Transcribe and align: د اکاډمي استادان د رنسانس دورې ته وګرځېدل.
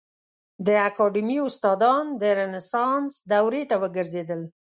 د 0.67 0.67
اکاډمي 0.87 1.37
استادان 1.47 2.05
د 2.21 2.23
رنسانس 2.39 3.11
دورې 3.31 3.63
ته 3.69 3.75
وګرځېدل. 3.83 4.41